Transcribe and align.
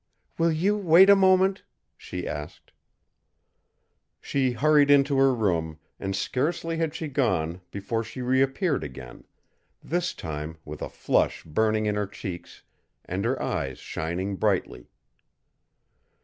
"Will 0.39 0.51
you 0.51 0.75
wait 0.79 1.11
a 1.11 1.15
moment?" 1.15 1.61
she 1.95 2.27
asked. 2.27 2.71
She 4.19 4.53
hurried 4.53 4.89
into 4.89 5.15
her 5.19 5.31
room, 5.31 5.77
and 5.99 6.15
scarcely 6.15 6.77
had 6.77 6.95
she 6.95 7.07
gone 7.07 7.61
before 7.69 8.03
she 8.03 8.23
reappeared 8.23 8.83
again, 8.83 9.25
this 9.83 10.15
time 10.15 10.57
with 10.65 10.81
a 10.81 10.89
flush 10.89 11.43
burning 11.43 11.85
in 11.85 11.93
her 11.93 12.07
cheeks 12.07 12.63
and 13.05 13.23
her 13.25 13.39
eyes 13.39 13.77
shining 13.77 14.37
brightly. 14.37 14.89